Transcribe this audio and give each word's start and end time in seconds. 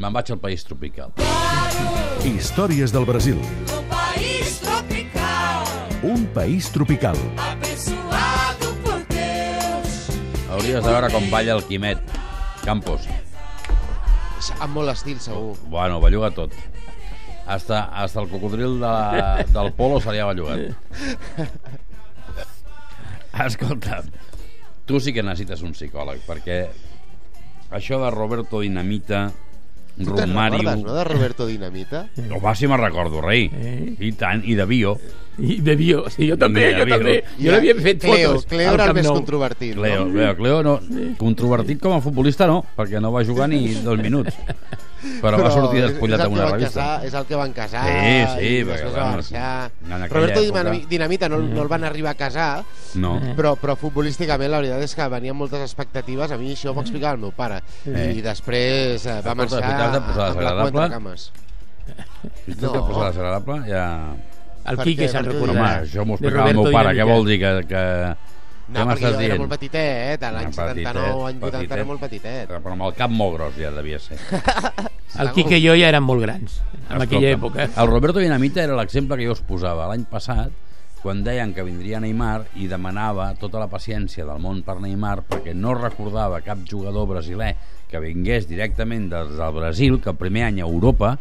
Me'n 0.00 0.14
vaig 0.14 0.30
al 0.32 0.38
país 0.40 0.62
tropical. 0.64 1.12
Històries 2.24 2.92
del 2.94 3.04
Brasil. 3.08 3.36
Um 3.40 3.84
país 3.90 4.60
tropical, 4.60 5.66
Un 6.02 6.26
país 6.34 6.70
tropical. 6.72 7.16
abençoado 7.36 8.74
por 8.84 9.00
Deus. 9.08 10.08
Hauries 10.50 10.82
de 10.84 10.90
veure 10.90 11.10
com 11.12 11.28
balla 11.30 11.52
el 11.58 11.64
Quimet. 11.68 12.00
Campos. 12.64 13.04
Amb 14.60 14.72
molt 14.74 14.88
estil, 14.94 15.18
segur. 15.20 15.56
Bueno, 15.68 16.00
belluga 16.00 16.30
tot. 16.30 16.52
Hasta, 17.46 17.84
hasta 17.92 18.20
el 18.20 18.28
cocodril 18.28 18.80
de 18.80 18.86
la, 18.86 19.44
del 19.48 19.72
polo 19.72 20.00
se 20.00 20.12
li 20.12 20.18
ha 20.20 20.26
bellugat. 20.26 20.72
Escolta, 23.44 24.02
tu 24.86 25.00
sí 25.00 25.12
que 25.12 25.22
necessites 25.22 25.62
un 25.62 25.72
psicòleg, 25.74 26.20
perquè 26.26 26.58
això 27.70 28.00
de 28.02 28.10
Roberto 28.10 28.60
Dinamita, 28.60 29.30
Tu 30.04 30.14
te'n 30.14 30.30
Romario... 30.30 30.58
recordes, 30.58 30.84
no, 30.84 30.94
de 30.96 31.04
Roberto 31.04 31.46
Dinamita? 31.46 32.06
Home, 32.30 32.54
si 32.56 32.68
me'n 32.70 32.80
recordo, 32.80 33.20
rei. 33.24 33.48
Eh. 33.52 33.96
I 34.08 34.12
tant, 34.18 34.44
i 34.44 34.56
de 34.58 34.66
Bio. 34.70 34.96
I 35.40 35.60
de 35.60 35.76
Bio, 35.76 36.04
sí, 36.10 36.28
jo 36.28 36.36
també, 36.36 36.72
jo 36.78 36.84
Bio. 36.84 36.96
també. 36.96 37.14
Jo 37.40 37.52
l'havia 37.52 37.74
fet 37.80 38.00
Cleo, 38.02 38.28
fotos. 38.34 38.46
Cleo 38.46 38.74
era 38.74 38.84
el 38.90 38.94
més 38.94 39.08
controvertit. 39.08 39.74
Cleo, 39.74 40.04
no? 40.06 40.12
Cleo, 40.12 40.36
Cleo 40.36 40.62
no, 40.62 40.80
controvertit 41.18 41.80
com 41.80 41.94
a 41.96 42.00
futbolista 42.04 42.46
no, 42.46 42.64
perquè 42.76 43.00
no 43.00 43.12
va 43.12 43.24
jugar 43.24 43.48
ni 43.48 43.74
dos 43.80 43.98
minuts. 43.98 44.36
Però, 45.22 45.38
va 45.40 45.48
sortir 45.48 45.80
despullat 45.80 46.20
amb 46.20 46.34
que 46.34 46.40
una 46.42 46.50
revista. 46.50 46.80
Casar, 46.82 47.04
és 47.08 47.14
el 47.16 47.24
que 47.24 47.34
van 47.40 47.52
casar. 47.56 47.84
Sí, 47.88 48.16
sí, 48.36 48.50
perquè, 48.68 48.84
va 48.84 48.90
bueno, 48.90 49.12
marxar. 49.16 49.70
Roberto 50.10 50.40
època- 50.42 50.60
Dinami- 50.60 50.86
Dinamita 50.90 51.28
no, 51.32 51.38
no 51.38 51.62
el 51.62 51.68
van 51.68 51.84
arribar 51.84 52.10
a 52.10 52.14
casar, 52.18 52.64
No. 53.00 53.14
però, 53.34 53.54
però 53.56 53.76
futbolísticament 53.80 54.50
la 54.50 54.58
veritat 54.60 54.82
és 54.84 54.94
que 54.94 55.08
venien 55.08 55.34
moltes 55.36 55.62
expectatives. 55.64 56.30
A 56.30 56.36
mi 56.36 56.52
això 56.52 56.74
m'ho 56.74 56.82
explicava 56.82 57.14
el 57.14 57.20
meu 57.20 57.32
pare. 57.32 57.62
Eh. 57.86 58.12
I 58.18 58.20
després 58.20 59.06
eh, 59.06 59.22
va 59.24 59.34
marxar 59.34 59.62
amb 59.64 60.40
la 60.42 60.66
entre 60.66 60.88
cames. 60.90 61.30
Si 62.44 62.54
tu 62.54 62.66
No. 62.66 62.74
no. 62.74 62.86
posar 62.86 63.08
desagradable, 63.14 63.62
ja... 63.72 64.14
El 64.66 64.76
Per 64.76 64.84
Quique 64.84 65.08
se'n 65.08 65.24
ho 65.26 65.30
Home, 65.30 65.38
recordarà. 65.40 65.70
això 65.82 66.04
m'ho 66.04 66.14
explicava 66.18 66.50
el 66.50 66.56
meu 66.60 66.72
pare. 66.72 66.92
Què 66.98 67.04
vol 67.08 67.24
dir? 67.26 67.38
Que, 67.40 67.52
que... 67.70 67.84
No, 68.70 68.76
Què 68.76 68.84
perquè 68.84 68.86
m'estàs 68.86 69.00
jo 69.02 69.18
era 69.18 69.22
dient? 69.24 69.38
molt 69.40 69.50
petitet, 69.50 70.22
a 70.22 70.28
l'any 70.30 70.46
Ah, 70.46 70.52
79, 70.52 71.06
any 71.26 71.38
80 71.40 71.50
petitet. 71.50 71.72
era 71.76 71.84
molt 71.88 72.00
petitet. 72.00 72.48
Però 72.52 72.72
amb 72.76 72.82
el 72.86 72.92
cap 72.94 73.10
molt 73.10 73.34
gros 73.36 73.56
ja 73.58 73.70
devia 73.74 73.98
ser. 73.98 74.18
El 75.20 75.32
Quique 75.34 75.58
i 75.58 75.64
jo 75.64 75.74
ja 75.74 75.88
érem 75.90 76.04
molt 76.06 76.22
grans, 76.22 76.60
en 76.88 77.02
aquella 77.02 77.32
època. 77.34 77.66
El 77.66 77.88
Roberto 77.90 78.20
Dinamita 78.22 78.62
era 78.62 78.76
l'exemple 78.78 79.16
que 79.18 79.26
jo 79.26 79.32
us 79.34 79.40
posava 79.42 79.88
l'any 79.90 80.04
passat, 80.06 80.52
quan 81.02 81.24
deien 81.24 81.50
que 81.56 81.64
vindria 81.66 81.98
Neymar 81.98 82.44
i 82.60 82.68
demanava 82.70 83.32
tota 83.40 83.58
la 83.58 83.66
paciència 83.72 84.22
del 84.28 84.38
món 84.38 84.62
per 84.62 84.76
Neymar 84.84 85.22
perquè 85.26 85.54
no 85.56 85.74
recordava 85.74 86.38
cap 86.44 86.58
jugador 86.68 87.08
brasiler 87.08 87.56
que 87.90 87.98
vingués 87.98 88.46
directament 88.46 89.08
des 89.10 89.32
del 89.38 89.52
Brasil, 89.56 89.98
que 90.00 90.10
el 90.12 90.16
primer 90.20 90.44
any 90.46 90.60
a 90.60 90.68
Europa 90.68 91.16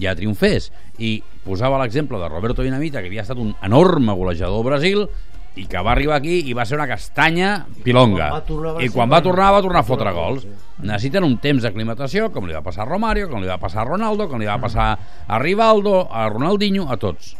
ja 0.00 0.14
triomfés. 0.16 0.70
I 0.98 1.18
posava 1.44 1.80
l'exemple 1.82 2.20
de 2.20 2.30
Roberto 2.30 2.62
Dinamita, 2.62 3.02
que 3.02 3.10
havia 3.10 3.24
estat 3.26 3.40
un 3.42 3.54
enorme 3.62 4.14
golejador 4.16 4.62
al 4.62 4.68
Brasil, 4.70 5.04
i 5.52 5.66
que 5.68 5.80
va 5.84 5.92
arribar 5.92 6.16
aquí 6.16 6.38
i 6.48 6.54
va 6.56 6.64
ser 6.64 6.78
una 6.78 6.88
castanya 6.88 7.66
pilonga. 7.84 8.30
Quan 8.30 8.38
va 8.38 8.46
tornar 8.46 8.70
a 8.72 8.84
I 8.84 8.88
quan 8.92 9.10
va 9.12 9.20
tornar 9.24 9.50
va 9.52 9.60
tornar 9.64 9.82
a 9.82 9.88
fotre 9.88 10.12
gols. 10.16 10.46
Necessiten 10.80 11.26
un 11.26 11.36
temps 11.42 11.62
d'aclimatació, 11.66 12.30
com 12.32 12.48
li 12.48 12.56
va 12.56 12.64
passar 12.64 12.86
a 12.86 12.88
Romario, 12.88 13.28
com 13.28 13.42
li 13.42 13.50
va 13.50 13.60
passar 13.60 13.82
a 13.82 13.88
Ronaldo, 13.90 14.28
com 14.30 14.40
li 14.40 14.48
va 14.48 14.58
passar 14.62 14.88
a 15.26 15.42
Rivaldo, 15.42 16.06
a 16.08 16.28
Ronaldinho, 16.32 16.88
a 16.88 16.96
tots. 16.96 17.34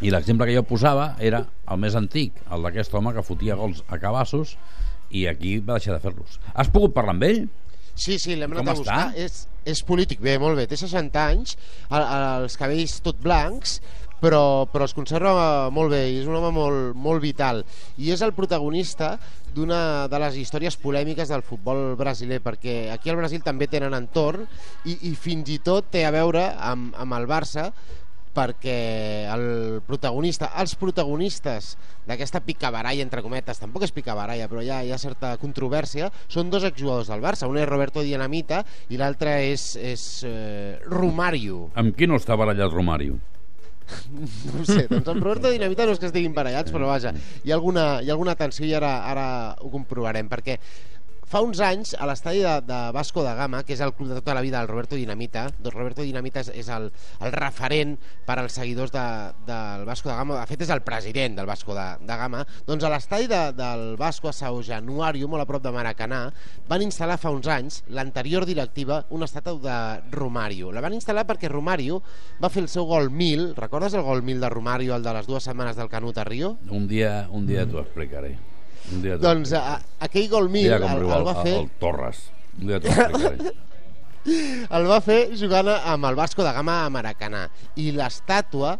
I 0.00 0.12
l'exemple 0.12 0.46
que 0.48 0.56
jo 0.56 0.64
posava 0.68 1.14
era 1.20 1.42
el 1.68 1.80
més 1.80 1.96
antic, 1.96 2.36
el 2.52 2.62
d'aquest 2.64 2.94
home 2.96 3.12
que 3.16 3.24
fotia 3.24 3.56
gols 3.56 3.82
a 3.88 3.98
cabassos 4.00 4.56
i 5.10 5.26
aquí 5.26 5.58
va 5.58 5.76
deixar 5.78 5.96
de 5.96 6.04
fer-los. 6.04 6.38
Has 6.54 6.70
pogut 6.72 6.94
parlar 6.94 7.16
amb 7.16 7.26
ell? 7.26 7.42
Sí, 8.00 8.18
sí, 8.18 8.36
l'hem 8.38 8.52
anat 8.56 8.70
a 8.72 8.76
buscar. 8.78 9.00
està? 9.10 9.20
És, 9.20 9.46
és 9.68 9.82
polític, 9.84 10.22
bé, 10.24 10.38
molt 10.40 10.56
bé. 10.56 10.66
Té 10.70 10.78
60 10.80 11.20
anys, 11.20 11.56
el, 11.90 12.04
els 12.04 12.56
cabells 12.56 12.96
tot 13.04 13.20
blancs, 13.20 13.80
però, 14.20 14.68
però 14.70 14.86
es 14.88 14.94
conserva 14.96 15.68
molt 15.72 15.92
bé 15.94 16.02
i 16.12 16.18
és 16.20 16.28
un 16.28 16.36
home 16.38 16.52
molt, 16.54 16.96
molt 16.96 17.22
vital. 17.24 17.62
I 18.00 18.12
és 18.14 18.22
el 18.24 18.34
protagonista 18.36 19.14
d'una 19.54 20.08
de 20.12 20.20
les 20.22 20.36
històries 20.38 20.76
polèmiques 20.80 21.32
del 21.32 21.42
futbol 21.42 21.96
brasiler, 21.98 22.40
perquè 22.44 22.92
aquí 22.94 23.10
al 23.10 23.18
Brasil 23.18 23.42
també 23.42 23.66
tenen 23.70 23.96
entorn 23.96 24.44
i, 24.84 24.96
i 25.10 25.14
fins 25.18 25.50
i 25.50 25.58
tot 25.64 25.90
té 25.90 26.04
a 26.06 26.12
veure 26.14 26.50
amb, 26.56 26.94
amb 27.00 27.18
el 27.18 27.26
Barça 27.30 27.70
perquè 28.34 29.26
el 29.30 29.80
protagonista, 29.86 30.50
els 30.60 30.76
protagonistes 30.78 31.74
d'aquesta 32.06 32.42
picabaralla, 32.44 33.02
entre 33.02 33.24
cometes, 33.24 33.58
tampoc 33.62 33.86
és 33.86 33.94
picabaralla, 33.94 34.48
però 34.50 34.62
hi 34.64 34.70
ha, 34.70 34.82
hi 34.86 34.92
ha 34.94 35.00
certa 35.00 35.34
controvèrsia, 35.40 36.10
són 36.30 36.52
dos 36.52 36.66
exjugadors 36.68 37.10
del 37.10 37.24
Barça, 37.24 37.48
un 37.50 37.58
és 37.60 37.68
Roberto 37.68 38.04
Dinamita 38.06 38.62
i 38.90 39.00
l'altre 39.00 39.36
és, 39.50 39.72
és 39.76 40.06
eh, 40.28 40.78
Romario. 40.86 41.68
Amb 41.80 41.96
qui 41.96 42.08
no 42.10 42.20
està 42.20 42.38
barallat 42.38 42.72
Romario? 42.72 43.18
No 44.46 44.60
ho 44.60 44.64
sé, 44.66 44.84
doncs 44.86 45.08
amb 45.10 45.22
Roberto 45.22 45.50
Dinamita 45.50 45.86
no 45.86 45.96
és 45.96 45.98
que 45.98 46.06
estiguin 46.06 46.34
barallats, 46.36 46.70
però 46.70 46.86
vaja, 46.92 47.10
hi 47.42 47.50
ha 47.50 47.56
alguna, 47.56 47.86
hi 47.98 48.10
ha 48.10 48.14
alguna 48.14 48.36
tensió 48.38 48.66
i 48.68 48.74
ara, 48.76 48.92
ara 49.10 49.26
ho 49.58 49.70
comprovarem, 49.72 50.30
perquè 50.30 50.60
fa 51.30 51.40
uns 51.46 51.60
anys 51.62 51.92
a 51.94 52.08
l'estadi 52.10 52.40
de, 52.42 52.52
de 52.66 52.78
Vasco 52.90 53.22
da 53.22 53.36
Gama, 53.38 53.62
que 53.62 53.76
és 53.76 53.82
el 53.84 53.92
club 53.94 54.08
de 54.10 54.16
tota 54.18 54.34
la 54.34 54.42
vida 54.42 54.58
del 54.58 54.68
Roberto 54.68 54.96
Dinamita, 54.98 55.44
doncs 55.62 55.76
Roberto 55.76 56.02
Dinamita 56.02 56.42
és, 56.42 56.50
és 56.58 56.70
el, 56.74 56.88
el 57.22 57.34
referent 57.36 57.94
per 58.26 58.40
als 58.40 58.58
seguidors 58.58 58.90
de, 58.90 59.04
del 59.46 59.86
Vasco 59.86 60.10
da 60.10 60.18
Gama, 60.18 60.40
de 60.40 60.50
fet 60.50 60.66
és 60.66 60.74
el 60.74 60.82
president 60.82 61.38
del 61.38 61.46
Vasco 61.46 61.76
da, 61.76 61.94
da 62.02 62.18
Gama, 62.18 62.42
doncs 62.66 62.82
a 62.82 62.90
l'estadi 62.90 63.30
de, 63.30 63.40
del 63.54 63.94
Vasco 64.00 64.32
a 64.32 64.34
Sao 64.34 64.58
Januario, 64.66 65.30
molt 65.30 65.46
a 65.46 65.48
prop 65.48 65.62
de 65.62 65.74
Maracanà, 65.78 66.24
van 66.66 66.82
instal·lar 66.82 67.20
fa 67.22 67.30
uns 67.30 67.46
anys 67.46 67.84
l'anterior 67.94 68.48
directiva 68.48 69.04
una 69.14 69.30
estàtua 69.30 69.62
de 69.62 69.80
Romario. 70.18 70.74
La 70.74 70.82
van 70.82 70.98
instal·lar 70.98 71.28
perquè 71.30 71.52
Romario 71.52 72.02
va 72.42 72.50
fer 72.50 72.66
el 72.66 72.72
seu 72.72 72.90
gol 72.90 73.06
1000, 73.14 73.52
recordes 73.54 73.94
el 73.94 74.02
gol 74.02 74.26
1000 74.26 74.42
de 74.42 74.50
Romario, 74.50 74.98
el 74.98 75.06
de 75.06 75.14
les 75.14 75.30
dues 75.30 75.46
setmanes 75.46 75.78
del 75.78 75.92
Canut 75.92 76.18
a 76.18 76.26
Rio? 76.26 76.56
Un 76.74 76.90
dia, 76.90 77.28
un 77.30 77.46
dia 77.46 77.68
t'ho 77.70 77.84
explicaré. 77.86 78.34
Doncs 79.22 79.54
a, 79.56 79.78
aquell 80.06 80.28
gol 80.32 80.48
Un 80.48 80.54
1000 80.58 80.68
dia 80.68 80.78
el, 80.78 80.86
el 80.88 81.10
el, 81.10 81.26
va 81.26 81.34
fer 81.42 81.56
el 81.58 81.68
Torres. 81.82 82.22
Un 82.60 82.72
dia 82.72 82.80
t'ho 82.82 83.58
el 84.76 84.86
va 84.90 85.00
fer 85.00 85.20
jugant 85.40 85.70
amb 85.72 86.04
el 86.10 86.16
Vasco 86.18 86.44
da 86.44 86.52
Gama 86.52 86.82
a 86.84 86.90
Maracanà 86.92 87.46
i 87.80 87.88
l'estàtua 87.96 88.74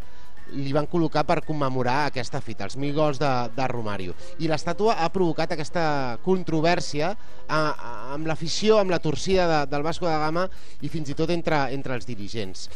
li 0.50 0.72
van 0.74 0.88
col·locar 0.90 1.22
per 1.28 1.40
commemorar 1.46 2.08
aquesta 2.08 2.40
fita, 2.42 2.66
els 2.66 2.76
mil 2.80 2.94
gols 2.96 3.20
de, 3.20 3.30
de 3.54 3.66
Romario. 3.70 4.16
I 4.42 4.48
l'estàtua 4.50 4.96
ha 4.98 5.10
provocat 5.14 5.54
aquesta 5.54 6.18
controvèrsia 6.24 7.12
a, 7.12 7.60
a, 7.60 7.92
amb 8.16 8.26
l'afició, 8.26 8.80
amb 8.80 8.90
la 8.90 8.98
torcida 9.02 9.46
de, 9.50 9.60
del 9.70 9.86
Vasco 9.86 10.08
da 10.08 10.18
Gama 10.24 10.48
i 10.82 10.90
fins 10.92 11.12
i 11.12 11.18
tot 11.18 11.30
entre, 11.34 11.68
entre 11.76 11.94
els 11.94 12.08
dirigents. 12.08 12.66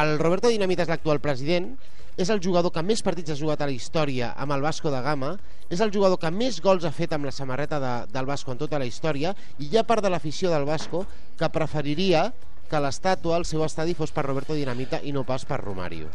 El 0.00 0.16
Roberto 0.16 0.48
Dinamita 0.48 0.86
és 0.86 0.92
l'actual 0.92 1.20
president, 1.20 1.74
és 2.16 2.30
el 2.30 2.42
jugador 2.44 2.72
que 2.72 2.82
més 2.84 3.02
partits 3.02 3.32
ha 3.32 3.38
jugat 3.38 3.62
a 3.62 3.68
la 3.68 3.74
història 3.74 4.32
amb 4.36 4.52
el 4.56 4.64
Vasco 4.64 4.90
da 4.92 5.00
Gama, 5.04 5.36
és 5.72 5.80
el 5.80 5.92
jugador 5.94 6.20
que 6.20 6.30
més 6.30 6.60
gols 6.60 6.84
ha 6.84 6.92
fet 6.92 7.14
amb 7.16 7.24
la 7.28 7.32
samarreta 7.32 7.80
de, 7.80 7.92
del 8.12 8.28
Vasco 8.28 8.52
en 8.52 8.60
tota 8.60 8.80
la 8.80 8.88
història 8.88 9.32
i 9.58 9.70
hi 9.70 9.78
ha 9.78 9.86
part 9.88 10.04
de 10.04 10.12
l'afició 10.12 10.52
del 10.52 10.68
Vasco 10.68 11.06
que 11.38 11.52
preferiria 11.52 12.28
que 12.68 12.80
l'estàtua 12.80 13.36
al 13.36 13.48
seu 13.48 13.64
estadi 13.64 13.96
fos 13.96 14.12
per 14.12 14.26
Roberto 14.28 14.56
Dinamita 14.56 15.00
i 15.04 15.12
no 15.12 15.24
pas 15.28 15.44
per 15.48 15.60
Romario. 15.60 16.10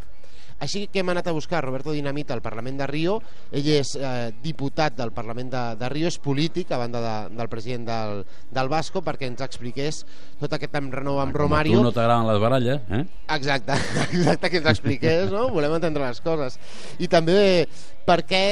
Així 0.59 0.88
que 0.90 1.03
hem 1.03 1.12
anat 1.13 1.28
a 1.29 1.34
buscar 1.35 1.62
Roberto 1.62 1.94
Dinamita 1.94 2.34
al 2.34 2.41
Parlament 2.41 2.79
de 2.79 2.88
Rio. 2.90 3.19
Ell 3.53 3.68
és 3.75 3.94
eh, 4.00 4.31
diputat 4.41 4.95
del 4.97 5.12
Parlament 5.13 5.51
de, 5.53 5.63
de 5.78 5.90
Rio, 5.94 6.09
és 6.09 6.18
polític, 6.18 6.72
a 6.73 6.79
banda 6.81 7.01
de, 7.03 7.13
del 7.38 7.50
president 7.51 7.85
del, 7.85 8.23
del 8.57 8.72
Vasco, 8.72 9.03
perquè 9.06 9.29
ens 9.29 9.44
expliqués 9.45 10.01
tot 10.41 10.57
aquest 10.57 10.73
renou 10.73 11.22
amb 11.22 11.31
Com 11.31 11.44
a 11.44 11.44
Romario. 11.44 11.78
tu 11.78 11.85
no 11.85 11.94
t'agraden 11.94 12.28
les 12.31 12.41
baralles, 12.41 12.81
eh? 12.90 13.03
Exacte, 13.38 13.78
exacte, 14.09 14.50
que 14.50 14.62
ens 14.63 14.72
expliqués, 14.73 15.29
no? 15.31 15.47
Volem 15.53 15.78
entendre 15.78 16.09
les 16.09 16.22
coses. 16.25 16.57
I 16.97 17.07
també 17.12 17.68
per 18.07 18.24
què 18.25 18.44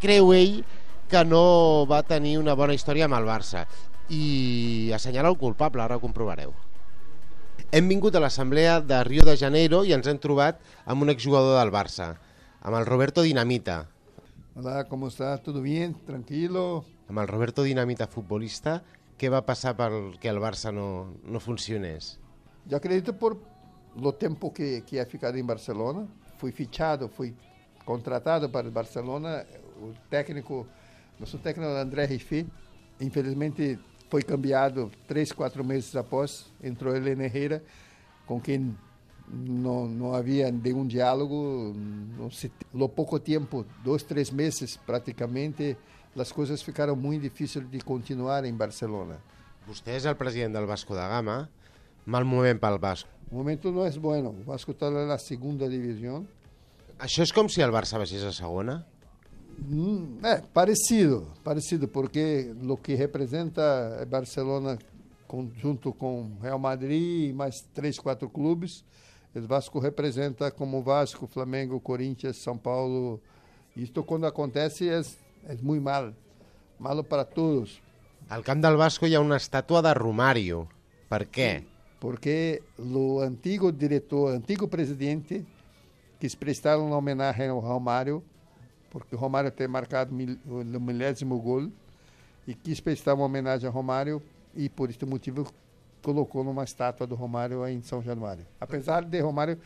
creu 0.00 0.32
ell 0.32 0.62
que 1.12 1.24
no 1.28 1.84
va 1.84 2.00
tenir 2.08 2.38
una 2.40 2.56
bona 2.56 2.72
història 2.72 3.04
amb 3.04 3.20
el 3.20 3.28
Barça. 3.28 3.66
I 4.08 4.90
assenyala 4.96 5.28
el 5.28 5.40
culpable, 5.40 5.84
ara 5.84 6.00
ho 6.00 6.00
comprovareu. 6.00 6.54
Hem 7.72 7.88
vingut 7.88 8.16
a 8.16 8.20
l'assemblea 8.20 8.80
de 8.84 8.98
Rio 9.04 9.24
de 9.24 9.36
Janeiro 9.40 9.82
i 9.84 9.94
ens 9.96 10.08
hem 10.10 10.18
trobat 10.20 10.58
amb 10.84 11.06
un 11.06 11.12
exjugador 11.12 11.58
del 11.58 11.72
Barça, 11.72 12.08
amb 12.60 12.76
el 12.76 12.84
Roberto 12.84 13.22
Dinamita. 13.22 13.86
Hola, 14.54 14.84
¿cómo 14.88 15.08
está? 15.08 15.38
¿Todo 15.38 15.62
bien? 15.62 15.94
¿Tranquilo? 16.04 16.84
Amb 17.08 17.22
el 17.22 17.28
Roberto 17.28 17.62
Dinamita 17.64 18.06
futbolista, 18.06 18.82
què 19.16 19.30
va 19.32 19.40
passar 19.46 19.72
perquè 19.78 20.28
el 20.28 20.40
Barça 20.42 20.72
no, 20.72 21.14
no 21.24 21.40
funcionés? 21.40 22.18
Yo 22.66 22.76
acredito 22.76 23.16
por 23.16 23.38
lo 23.96 24.12
tiempo 24.14 24.52
que, 24.52 24.84
que 24.84 25.00
ha 25.00 25.06
ficado 25.06 25.38
en 25.38 25.46
Barcelona. 25.46 26.06
Fui 26.38 26.52
fichado, 26.52 27.08
fui 27.08 27.34
contratado 27.84 28.50
para 28.50 28.66
el 28.66 28.72
Barcelona. 28.74 29.44
O 29.82 29.92
técnico, 30.08 30.66
nosso 31.18 31.38
técnico 31.38 31.74
André 31.76 32.06
Rifi, 32.06 32.46
infelizmente 33.00 33.78
foi 34.12 34.22
cambiado 34.22 34.92
três, 35.08 35.32
quatro 35.32 35.64
meses 35.64 35.96
após. 35.96 36.44
Entrou 36.62 36.94
Helena 36.94 37.24
Herrera, 37.24 37.62
com 38.26 38.38
quem 38.38 38.76
não, 39.26 39.88
não 39.88 40.14
havia 40.14 40.52
nenhum 40.52 40.86
diálogo. 40.86 41.74
Não 42.18 42.30
se, 42.30 42.52
lo 42.74 42.90
pouco 42.90 43.18
tempo, 43.18 43.64
dois, 43.82 44.02
três 44.02 44.30
meses 44.30 44.76
praticamente, 44.76 45.78
as 46.14 46.30
coisas 46.30 46.60
ficaram 46.60 46.94
muito 46.94 47.22
difíceis 47.22 47.64
de 47.70 47.80
continuar 47.80 48.44
em 48.44 48.52
Barcelona. 48.52 49.16
Vostè 49.64 49.94
és 49.96 50.04
el 50.04 50.18
president 50.20 50.52
del 50.52 50.66
Vasco 50.66 50.92
da 50.92 51.08
Gama, 51.08 51.48
Mal 52.04 52.26
moment 52.26 52.58
pel 52.60 52.76
Vasco. 52.82 53.08
O 53.30 53.36
momento 53.36 53.72
não 53.72 53.86
é 53.86 53.90
bueno. 53.92 54.36
O 54.40 54.44
Vasco 54.44 54.72
está 54.72 54.90
na 54.90 55.16
segunda 55.16 55.70
divisão. 55.70 56.26
Això 56.98 57.22
és 57.22 57.32
com 57.32 57.48
si 57.48 57.62
el 57.62 57.72
Barça 57.72 57.96
baixés 57.96 58.26
a 58.28 58.32
segona? 58.34 58.82
Hum, 59.70 60.18
é, 60.22 60.40
parecido, 60.40 61.26
parecido, 61.44 61.86
porque 61.86 62.54
o 62.68 62.76
que 62.76 62.94
representa 62.94 63.98
é 64.00 64.04
Barcelona 64.04 64.78
com, 65.26 65.50
junto 65.56 65.92
com 65.92 66.30
Real 66.42 66.58
Madrid 66.58 67.30
e 67.30 67.32
mais 67.32 67.60
três, 67.72 67.98
quatro 67.98 68.28
clubes. 68.28 68.84
O 69.34 69.40
Vasco 69.42 69.78
representa 69.78 70.50
como 70.50 70.82
Vasco, 70.82 71.26
Flamengo, 71.26 71.80
Corinthians, 71.80 72.36
São 72.36 72.58
Paulo. 72.58 73.20
Isto 73.74 74.02
quando 74.02 74.26
acontece 74.26 74.88
é, 74.88 75.00
é 75.46 75.56
muito 75.62 75.82
mal. 75.82 76.12
Malo 76.78 77.04
para 77.04 77.24
todos. 77.24 77.80
Al 78.28 78.42
camp 78.44 78.62
del 78.62 78.76
Vasco 78.76 79.06
hi 79.06 79.14
ha 79.14 79.20
una 79.20 79.36
estàtua 79.36 79.82
de 79.82 79.92
Romario. 79.94 80.66
Per 81.10 81.26
què? 81.28 81.64
Porque 82.00 82.62
o 82.78 83.20
antigo 83.20 83.70
diretor, 83.70 84.32
antigo 84.34 84.68
presidente, 84.68 85.44
quis 86.18 86.34
prestar 86.34 86.78
uma 86.78 86.96
homenagem 86.96 87.48
ao 87.48 87.60
Romário, 87.60 88.22
porque 88.92 89.16
Romário 89.16 89.50
tem 89.50 89.66
marcado 89.66 90.12
mil- 90.14 90.38
o 90.44 90.60
milésimo 90.80 91.40
gol, 91.40 91.72
e 92.46 92.52
quis 92.54 92.78
prestar 92.78 93.14
uma 93.14 93.24
homenagem 93.24 93.66
ao 93.66 93.72
Romário, 93.72 94.20
e 94.54 94.68
por 94.68 94.90
este 94.90 95.06
motivo 95.06 95.48
colocou 96.02 96.44
numa 96.44 96.62
estátua 96.64 97.06
do 97.06 97.14
Romário 97.14 97.66
em 97.66 97.80
São 97.80 98.02
Januário. 98.02 98.44
Apesar 98.60 99.02
de 99.04 99.18
Romário 99.20 99.56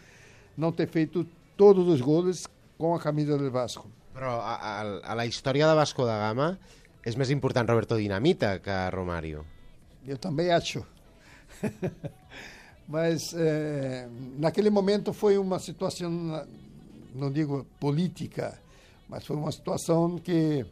não 0.57 0.71
ter 0.71 0.87
feito 0.87 1.27
todos 1.57 1.89
os 1.89 2.01
gols 2.01 2.47
com 2.79 2.95
a 2.95 3.01
camisa 3.01 3.37
do 3.37 3.51
Vasco. 3.51 3.91
Però 4.15 4.39
a, 4.41 4.55
a, 4.55 5.13
a 5.13 5.15
la 5.15 5.27
història 5.27 5.67
de 5.67 5.75
Vasco 5.75 6.05
da 6.07 6.17
Gama 6.19 6.59
és 7.05 7.17
més 7.17 7.31
important 7.31 7.67
Roberto 7.69 7.97
Dinamita 7.99 8.59
que 8.61 8.77
Romario. 8.95 9.45
Eu 10.07 10.17
também 10.19 10.51
acho. 10.53 10.85
Mas 12.89 13.33
eh, 13.35 14.09
naquele 14.39 14.71
momento 14.71 15.13
foi 15.13 15.37
uma 15.39 15.59
situação, 15.59 16.11
não 17.15 17.33
digo 17.33 17.67
política, 17.81 18.59
mas 19.09 19.25
foi 19.27 19.37
uma 19.37 19.53
situação 19.53 20.17
que 20.19 20.65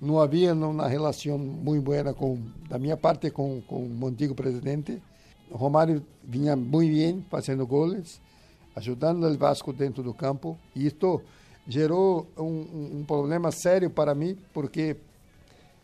não 0.00 0.18
havia 0.18 0.54
uma 0.54 0.88
relação 0.88 1.36
muito 1.38 1.82
boa 1.84 2.14
com, 2.14 2.38
da 2.68 2.78
minha 2.78 2.96
parte 2.96 3.30
com, 3.30 3.60
com 3.62 3.86
o 3.86 4.06
antigo 4.06 4.34
presidente. 4.34 5.02
O 5.50 5.56
Romário 5.56 6.02
vinha 6.24 6.56
muito 6.56 6.92
bem 6.92 7.24
fazendo 7.30 7.66
goles, 7.66 8.20
ajudando 8.74 9.24
o 9.24 9.36
Vasco 9.38 9.72
dentro 9.72 10.02
do 10.02 10.14
campo. 10.14 10.58
E 10.74 10.86
isto 10.86 11.20
gerou 11.68 12.26
um, 12.38 12.98
um- 13.00 13.04
problema 13.04 13.50
sério 13.50 13.90
para 13.90 14.14
mim, 14.14 14.38
porque 14.54 14.96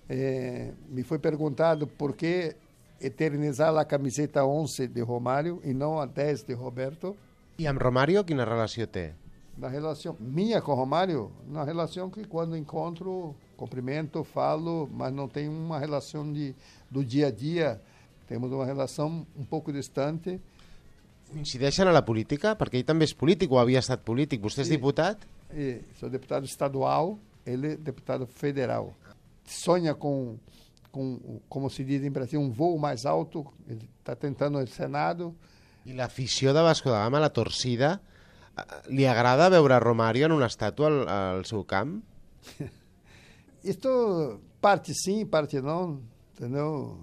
eh, 0.08 0.72
me 0.88 1.02
foi 1.02 1.18
perguntado 1.18 1.86
por 1.86 2.16
que 2.16 2.54
eternizar 3.00 3.76
a 3.76 3.84
camiseta 3.84 4.44
11 4.44 4.88
de 4.88 5.02
Romário 5.02 5.60
e 5.62 5.74
não 5.74 6.00
a 6.00 6.06
10 6.06 6.44
de 6.44 6.54
Roberto. 6.54 7.16
I 7.58 7.66
amb 7.66 7.80
Romario 7.80 8.22
quina 8.24 8.44
relació 8.44 8.86
té? 8.86 9.14
Na 9.56 9.68
relação 9.68 10.14
minha 10.20 10.60
com 10.60 10.74
Romário, 10.74 11.32
na 11.48 11.64
relação 11.64 12.10
que 12.10 12.24
quando 12.24 12.56
encontro, 12.56 13.34
cumprimento, 13.56 14.22
falo, 14.22 14.88
mas 14.92 15.12
não 15.12 15.26
tem 15.28 15.48
uma 15.48 15.78
relação 15.78 16.30
de, 16.30 16.54
do 16.90 17.02
dia 17.02 17.28
a 17.28 17.30
dia. 17.30 17.80
Temos 18.28 18.52
uma 18.52 18.66
relação 18.66 19.26
um 19.34 19.44
pouco 19.44 19.72
distante. 19.72 20.38
Coincideixen 21.32 21.88
a 21.88 21.92
la 21.92 22.02
política? 22.04 22.54
Perquè 22.54 22.78
ell 22.78 22.84
també 22.86 23.06
és 23.08 23.14
polític 23.16 23.50
o 23.50 23.58
havia 23.58 23.80
estat 23.80 24.04
polític. 24.06 24.42
Vostè 24.44 24.60
és 24.62 24.68
Sí. 24.68 24.76
diputat? 24.76 25.24
E 25.50 25.80
sou 25.98 26.08
deputado 26.10 26.44
estadual, 26.44 27.18
ele 27.46 27.72
é 27.72 27.76
deputado 27.76 28.26
federal. 28.26 28.92
Sonha 29.44 29.94
com, 29.94 30.36
com, 30.92 31.40
como 31.48 31.70
se 31.70 31.82
diz 31.84 32.04
em 32.04 32.10
Brasil, 32.10 32.40
um 32.40 32.50
voo 32.50 32.78
mais 32.78 33.06
alto. 33.06 33.46
Ele 33.66 33.88
está 33.98 34.14
tentando 34.14 34.60
no 34.60 34.66
Senado. 34.66 35.34
I 35.86 35.92
l'afició 35.94 36.52
de 36.52 36.60
Vasco 36.62 36.90
da 36.90 37.04
Gama, 37.04 37.20
la 37.20 37.30
torcida, 37.30 38.00
li 38.88 39.06
agrada 39.06 39.50
veure 39.50 39.78
Romario 39.80 40.26
en 40.26 40.32
una 40.32 40.46
estàtua 40.46 40.86
al, 40.88 41.00
al 41.08 41.44
seu 41.44 41.64
camp? 41.64 41.98
Isto 43.64 44.40
parte 44.60 44.92
sim, 44.94 45.26
parte 45.26 45.60
não, 45.60 46.00
entendeu? 46.34 46.98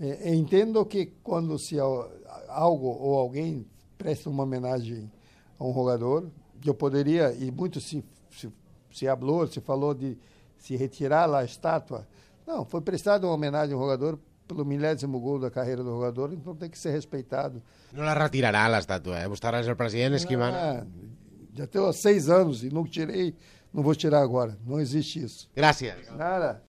Eu 0.00 0.34
entendo 0.34 0.84
que 0.86 1.06
quando 1.22 1.58
se 1.58 1.78
al- 1.78 2.10
algo 2.48 2.88
ou 2.88 3.18
alguém 3.18 3.66
presta 3.96 4.28
uma 4.28 4.42
homenagem 4.42 5.10
a 5.58 5.64
um 5.64 5.72
jogador, 5.72 6.30
eu 6.64 6.74
poderia, 6.74 7.32
e 7.32 7.50
muito 7.50 7.80
se, 7.80 8.04
se, 8.30 8.50
se 8.92 9.06
falou, 9.06 9.46
se 9.46 9.60
falou 9.60 9.94
de 9.94 10.18
se 10.58 10.76
retirar 10.76 11.26
lá 11.26 11.40
a 11.40 11.44
estátua. 11.44 12.06
Não, 12.46 12.64
foi 12.64 12.80
prestada 12.80 13.26
uma 13.26 13.34
homenagem 13.34 13.74
ao 13.74 13.80
jogador 13.80 14.18
pelo 14.46 14.64
milésimo 14.64 15.18
gol 15.20 15.38
da 15.40 15.50
carreira 15.50 15.82
do 15.82 15.90
jogador, 15.90 16.32
então 16.32 16.54
tem 16.54 16.68
que 16.68 16.78
ser 16.78 16.90
respeitado. 16.90 17.62
No 17.92 18.04
la 18.04 18.14
retirarà, 18.14 18.66
l'estàtua, 18.68 19.22
eh? 19.22 19.28
Vostè 19.30 19.48
ara 19.48 19.62
és 19.64 19.70
el 19.70 19.76
president, 19.76 20.14
és 20.18 20.26
qui 20.26 20.36
mana. 20.36 20.58
Ah, 20.58 20.86
já 21.54 21.66
tenho 21.66 21.86
há 21.86 21.92
seis 21.92 22.28
anos 22.28 22.64
e 22.64 22.70
não 22.70 22.84
tirei, 22.84 23.34
não 23.72 23.82
vou 23.82 23.94
tirar 23.94 24.20
agora. 24.20 24.58
Não 24.66 24.80
existe 24.80 25.22
isso. 25.24 25.48
Gràcies. 25.56 26.10
Nada. 26.16 26.62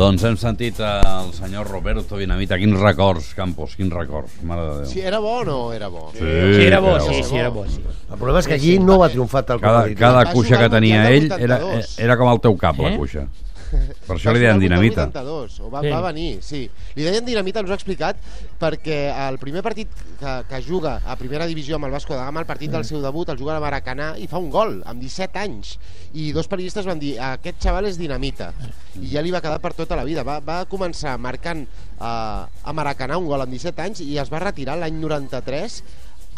Doncs 0.00 0.22
hem 0.24 0.36
sentit 0.40 0.78
el 0.80 1.32
senyor 1.36 1.66
Roberto 1.68 2.16
Dinamita. 2.16 2.56
Quins 2.56 2.78
records, 2.80 3.34
Campos, 3.36 3.74
quins 3.76 3.92
records. 3.92 4.38
Mare 4.48 4.62
de 4.64 4.76
Déu. 4.78 4.86
Si 4.88 5.02
era 5.04 5.18
bo 5.20 5.34
o 5.40 5.44
no 5.44 5.56
era 5.76 5.88
bo? 5.92 6.06
Sí, 6.14 6.20
Sí, 6.20 6.62
era 6.64 6.78
bo, 6.80 6.94
era 6.96 7.00
sí, 7.04 7.18
bo. 7.20 7.26
sí, 7.28 7.36
era 7.36 7.50
bo, 7.50 7.66
sí. 7.68 7.82
El 8.08 8.16
problema 8.16 8.40
és 8.40 8.48
que 8.48 8.54
allí 8.56 8.78
no 8.80 8.96
va 9.02 9.10
triomfar 9.12 9.42
tal 9.44 9.60
com 9.60 9.68
Cada, 9.68 9.82
ha 9.82 9.90
dit. 9.90 9.98
cada 9.98 10.24
cuixa 10.32 10.56
que 10.58 10.70
tenia 10.72 11.02
ell 11.10 11.26
era, 11.36 11.58
82. 11.60 11.98
era 12.06 12.16
com 12.16 12.32
el 12.32 12.40
teu 12.40 12.56
cap, 12.56 12.78
la 12.80 12.94
Eh? 12.94 12.96
cuixa. 12.96 13.26
Per 13.70 14.16
això 14.16 14.32
li 14.34 14.40
deien 14.42 14.58
dinamita. 14.58 15.06
82, 15.06 15.60
o 15.60 15.70
va, 15.70 15.82
Sí. 15.82 15.90
va 15.92 16.00
venir, 16.08 16.42
sí. 16.42 16.62
Li 16.96 17.06
deien 17.06 17.24
dinamita, 17.24 17.60
ens 17.60 17.70
ho 17.70 17.72
ha 17.72 17.78
explicat, 17.78 18.16
perquè 18.60 18.98
el 19.28 19.38
primer 19.38 19.62
partit 19.62 19.88
que, 20.20 20.34
que 20.48 20.62
juga 20.66 21.00
a 21.06 21.16
primera 21.16 21.46
divisió 21.46 21.76
amb 21.76 21.86
el 21.86 21.94
Vasco 21.94 22.14
da 22.14 22.24
Gama, 22.24 22.40
el 22.40 22.46
partit 22.46 22.70
del 22.70 22.84
seu 22.84 23.00
debut, 23.02 23.28
el 23.28 23.38
juga 23.38 23.56
a 23.56 23.62
Maracanà 23.62 24.12
i 24.18 24.26
fa 24.26 24.38
un 24.42 24.50
gol, 24.50 24.82
amb 24.86 25.00
17 25.00 25.38
anys. 25.38 25.78
I 26.12 26.32
dos 26.32 26.48
periodistes 26.50 26.86
van 26.86 26.98
dir, 26.98 27.14
aquest 27.20 27.62
xaval 27.62 27.86
és 27.86 27.98
dinamita. 27.98 28.52
I 29.00 29.12
ja 29.14 29.22
li 29.22 29.30
va 29.30 29.40
quedar 29.40 29.60
per 29.62 29.72
tota 29.78 29.96
la 29.96 30.04
vida. 30.04 30.24
Va, 30.26 30.40
va 30.40 30.64
començar 30.66 31.16
marcant 31.18 31.62
uh, 32.00 32.46
a 32.46 32.72
Maracanà 32.74 33.18
un 33.20 33.26
gol 33.30 33.46
amb 33.46 33.52
17 33.54 33.82
anys 33.86 34.00
i 34.04 34.18
es 34.18 34.30
va 34.32 34.42
retirar 34.42 34.76
l'any 34.80 34.98
93 35.00 35.82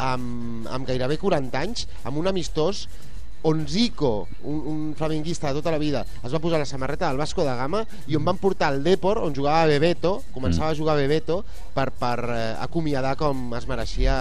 amb, 0.03 0.67
amb 0.67 0.87
gairebé 0.87 1.17
40 1.21 1.59
anys, 1.59 1.87
amb 2.03 2.17
un 2.17 2.27
amistós 2.27 2.87
on 3.43 3.67
Zico, 3.67 4.27
un, 4.43 4.63
un 4.67 4.81
flamenguista 4.95 5.49
de 5.49 5.59
tota 5.59 5.71
la 5.71 5.81
vida, 5.81 6.05
es 6.23 6.33
va 6.33 6.41
posar 6.43 6.61
la 6.61 6.67
samarreta 6.67 7.09
del 7.09 7.19
Vasco 7.19 7.43
da 7.43 7.57
Gama 7.59 7.83
i 8.07 8.17
on 8.17 8.25
van 8.25 8.39
portar 8.41 8.73
el 8.73 8.83
Depor, 8.83 9.19
on 9.21 9.35
jugava 9.35 9.67
Bebeto, 9.69 10.21
començava 10.33 10.71
a 10.71 10.77
jugar 10.79 10.97
Bebeto, 10.99 11.43
per, 11.75 11.91
per 11.91 12.17
eh, 12.31 12.43
acomiadar 12.63 13.17
com 13.19 13.51
es 13.57 13.67
mereixia 13.69 14.15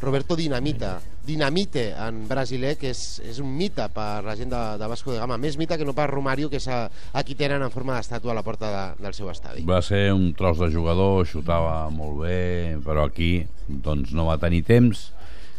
Roberto 0.00 0.36
Dinamita. 0.36 0.98
Dinamite 1.28 1.90
en 1.92 2.22
brasiler, 2.28 2.76
que 2.80 2.92
és, 2.94 3.18
és 3.20 3.40
un 3.42 3.50
mite 3.52 3.84
per 3.92 4.22
la 4.24 4.36
gent 4.38 4.52
de, 4.52 4.62
de 4.80 4.86
Vasco 4.88 5.12
da 5.12 5.20
Gama, 5.24 5.36
més 5.40 5.58
mite 5.60 5.76
que 5.76 5.84
no 5.84 5.92
per 5.96 6.06
Romario, 6.08 6.48
que 6.48 6.60
és 6.60 6.68
a, 6.72 6.86
aquí 7.20 7.36
tenen 7.36 7.64
en 7.64 7.74
forma 7.74 7.98
d'estàtua 7.98 8.32
a 8.32 8.38
la 8.38 8.44
porta 8.46 8.70
de, 8.72 8.84
del 9.02 9.16
seu 9.16 9.28
estadi. 9.32 9.66
Va 9.68 9.82
ser 9.84 10.06
un 10.14 10.30
tros 10.38 10.60
de 10.62 10.70
jugador, 10.72 11.26
xutava 11.28 11.88
molt 11.92 12.22
bé, 12.24 12.78
però 12.84 13.08
aquí 13.08 13.32
doncs, 13.68 14.14
no 14.16 14.28
va 14.30 14.38
tenir 14.40 14.62
temps, 14.68 15.10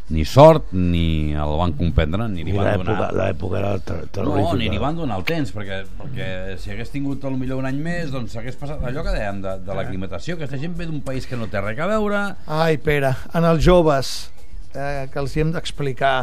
ni 0.09 0.23
sort, 0.25 0.71
ni 0.73 1.33
el 1.37 1.51
van 1.59 1.73
comprendre, 1.77 2.25
ni 2.31 2.43
li 2.43 2.49
I 2.53 2.57
van 2.57 2.81
donar... 2.81 3.11
l'època 3.13 3.59
era 3.59 3.75
ter 3.79 3.99
No, 3.99 4.07
terrorífica. 4.15 4.57
ni 4.57 4.69
li 4.73 4.79
van 4.81 4.95
donar 4.97 5.19
el 5.21 5.25
temps, 5.27 5.51
perquè, 5.53 5.83
perquè 5.99 6.29
si 6.57 6.71
hagués 6.73 6.89
tingut 6.89 7.23
el 7.29 7.37
millor 7.37 7.59
un 7.61 7.67
any 7.69 7.77
més, 7.77 8.09
doncs 8.11 8.33
s'hagués 8.33 8.57
passat 8.57 8.81
allò 8.89 9.03
que 9.05 9.13
dèiem 9.13 9.41
de, 9.45 9.53
de 9.67 9.77
l'aclimatació, 9.77 10.35
que 10.37 10.43
aquesta 10.47 10.57
gent 10.63 10.73
ve 10.79 10.87
d'un 10.89 11.01
país 11.05 11.27
que 11.29 11.37
no 11.37 11.45
té 11.47 11.61
res 11.61 11.77
a 11.79 11.87
veure, 11.93 12.23
Ai, 12.47 12.77
Pere, 12.81 13.13
en 13.37 13.45
els 13.45 13.61
joves, 13.63 14.31
eh, 14.73 15.05
que 15.13 15.19
els 15.21 15.35
hi 15.37 15.45
hem 15.45 15.51
d'explicar 15.53 16.15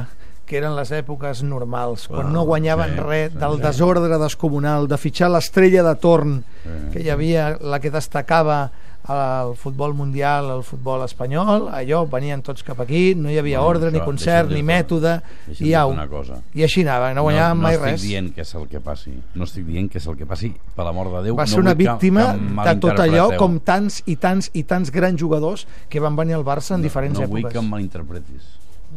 que 0.47 0.57
eren 0.59 0.77
les 0.77 0.93
èpoques 0.95 1.43
normals, 1.43 2.07
quan 2.09 2.27
Ah, 2.29 2.31
no 2.31 2.45
guanyaven 2.47 2.95
sí, 2.95 3.01
res 3.01 3.35
del 3.35 3.57
sí. 3.57 3.63
desordre 3.63 4.17
descomunal, 4.19 4.87
de 4.89 4.97
fitxar 4.97 5.29
l'estrella 5.31 5.83
de 5.83 5.95
torn, 5.97 6.45
Sí. 6.65 6.91
que 6.93 7.03
hi 7.03 7.11
havia 7.11 7.59
la 7.61 7.81
que 7.81 7.91
destacava 7.91 8.71
al 9.09 9.53
futbol 9.55 9.93
mundial, 9.95 10.51
al 10.51 10.65
futbol 10.65 11.05
espanyol, 11.05 11.69
allò, 11.71 12.09
venien 12.11 12.43
tots 12.43 12.65
cap 12.67 12.81
aquí, 12.81 13.15
no 13.15 13.31
hi 13.31 13.39
havia 13.39 13.61
Bueno, 13.61 13.71
ordre, 13.71 13.93
ni 13.93 14.01
això, 14.01 14.05
concert, 14.05 14.49
deixa'm 14.49 14.57
ni 14.57 14.63
mètode, 14.67 15.23
i 15.61 15.75
au. 15.75 15.91
una 15.93 16.09
cosa. 16.09 16.41
I 16.55 16.65
així 16.65 16.83
anava, 16.83 17.13
no 17.15 17.23
guanyaven 17.23 17.57
no, 17.57 17.63
mai 17.63 17.77
no 17.77 17.85
res. 17.85 17.95
estic 18.01 18.09
dient 18.11 18.33
que 18.35 18.41
és 18.43 18.55
el 18.57 18.67
que 18.67 18.81
passi, 18.81 19.15
no 19.37 19.45
estic 19.45 19.65
dient 19.65 19.89
que 19.93 19.99
és 19.99 20.07
el 20.09 20.17
que 20.17 20.27
passi, 20.27 20.53
per 20.75 20.85
l'amor 20.85 21.13
de 21.13 21.23
Déu. 21.29 21.37
Va 21.37 21.45
no 21.45 21.47
ser 21.47 21.61
una 21.61 21.75
vull 21.75 21.85
que- 21.85 21.93
víctima 21.93 22.33
que 22.33 22.39
em 22.41 22.57
de 22.65 22.75
tot 22.81 22.99
allò, 22.99 23.37
com 23.37 23.61
tants 23.61 24.03
i 24.07 24.17
tants 24.17 24.51
i 24.55 24.65
tants 24.65 24.91
grans 24.91 25.21
jugadors 25.21 25.69
que 25.89 26.01
van 26.01 26.17
venir 26.17 26.35
al 26.35 26.45
Barça 26.45 26.75
en 26.75 26.83
diferents 26.83 27.21
no 27.21 27.29
vull 27.29 27.43
èpoques. 27.45 27.53
que 27.53 27.59
em 27.61 27.69
malinterpretis. 27.71 28.43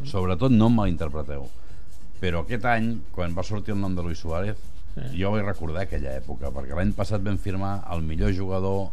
Sobretot 0.08 0.54
no 0.54 0.70
em 0.70 0.78
malinterpreteu. 0.80 1.48
Però 2.20 2.44
aquest 2.44 2.66
any, 2.68 2.94
quan 3.16 3.36
va 3.36 3.46
sortir 3.48 3.74
el 3.76 3.82
nom 3.82 3.96
de 3.96 4.04
Luis 4.04 4.20
Suárez, 4.20 4.60
jo 5.16 5.32
vaig 5.32 5.46
recordar 5.46 5.86
aquella 5.86 6.16
època, 6.20 6.52
perquè 6.52 6.76
l'any 6.76 6.92
passat 6.98 7.24
vam 7.24 7.38
firmar 7.40 7.80
el 7.94 8.04
millor 8.04 8.34
jugador 8.36 8.90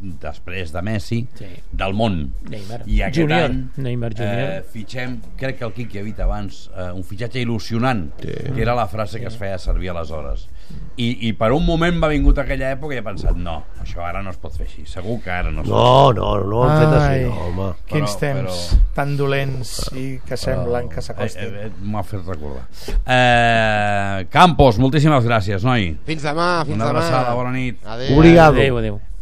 després 0.00 0.72
de 0.72 0.82
Messi, 0.82 1.26
Sí. 1.38 1.46
del 1.72 1.92
món. 1.94 2.32
Neymar. 2.48 2.82
I 2.86 3.02
aquest 3.02 3.18
Junior. 3.20 3.50
any 3.50 3.70
Neymar 3.76 4.14
Junior. 4.16 4.38
Eh, 4.38 4.62
fitxem, 4.72 5.20
crec 5.36 5.58
que 5.58 5.64
el 5.64 5.72
Quique 5.72 6.00
ha 6.00 6.02
dit 6.02 6.18
abans, 6.20 6.70
eh, 6.76 6.90
un 6.92 7.04
fitxatge 7.04 7.42
il·lusionant, 7.44 8.10
sí. 8.20 8.28
que 8.54 8.62
era 8.62 8.74
la 8.74 8.86
frase 8.88 9.20
que 9.20 9.26
es 9.26 9.36
feia 9.36 9.58
servir 9.58 9.90
aleshores. 9.90 10.48
I, 10.96 11.28
I 11.28 11.32
per 11.32 11.50
un 11.52 11.64
moment 11.66 11.96
m'ha 11.96 12.06
vingut 12.08 12.38
aquella 12.38 12.70
època 12.76 12.94
i 12.94 12.98
he 12.98 13.02
pensat, 13.02 13.34
no, 13.36 13.64
això 13.82 14.04
ara 14.06 14.22
no 14.22 14.30
es 14.30 14.36
pot 14.36 14.54
fer 14.54 14.66
així, 14.68 14.84
segur 14.86 15.20
que 15.20 15.30
ara 15.30 15.50
no 15.50 15.62
es 15.62 15.68
pot 15.68 15.74
No, 15.74 16.12
no, 16.12 16.44
no 16.46 16.56
ho 16.60 16.62
han 16.68 16.78
fet 16.78 16.94
així, 17.00 17.24
Ai. 17.24 17.24
no, 17.24 17.46
home. 17.48 17.72
Quins 17.88 18.16
Però- 18.16 18.20
temps 18.20 18.76
tan 18.94 19.16
dolents 19.16 19.90
i 19.96 20.20
que 20.24 20.36
semblen 20.36 20.88
que 20.88 21.00
Eh, 21.00 21.02
s'acostin. 21.02 21.42
eh, 21.54 21.66
eh, 21.66 21.70
M'ha 21.82 22.02
fet 22.04 22.20
recordar. 22.24 22.68
Eh, 23.06 24.26
Campos, 24.30 24.78
moltíssimes 24.78 25.24
gràcies, 25.24 25.64
noi. 25.64 25.96
Fins 26.06 26.22
demà, 26.22 26.62
fins 26.64 26.76
Una 26.76 26.86
demà. 26.86 26.98
abraçada, 26.98 27.34
bona 27.34 27.50
nit. 27.52 27.78
Adéu. 27.84 28.16
Obrigado. 28.16 28.54
Adéu, 28.56 28.78
adéu. 28.78 29.00